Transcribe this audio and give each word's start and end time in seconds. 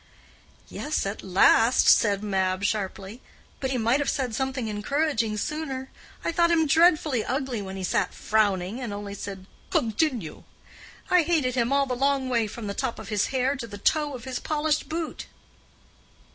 "Yes, 0.67 1.05
at 1.05 1.21
last," 1.21 1.87
said 1.87 2.23
Mab, 2.23 2.63
sharply. 2.63 3.21
"But 3.59 3.69
he 3.69 3.77
might 3.77 3.99
have 3.99 4.09
said 4.09 4.33
something 4.33 4.67
encouraging 4.67 5.37
sooner. 5.37 5.91
I 6.25 6.31
thought 6.31 6.49
him 6.49 6.65
dreadfully 6.65 7.23
ugly 7.23 7.61
when 7.61 7.75
he 7.75 7.83
sat 7.83 8.11
frowning, 8.11 8.81
and 8.81 8.93
only 8.93 9.13
said, 9.13 9.45
'_Con_tinue.' 9.69 10.43
I 11.11 11.21
hated 11.21 11.53
him 11.53 11.71
all 11.71 11.85
the 11.85 11.93
long 11.95 12.29
way 12.29 12.47
from 12.47 12.65
the 12.65 12.73
top 12.73 12.97
of 12.97 13.09
his 13.09 13.27
hair 13.27 13.55
to 13.57 13.67
the 13.67 13.77
toe 13.77 14.15
of 14.15 14.23
his 14.23 14.39
polished 14.39 14.89
boot." 14.89 15.27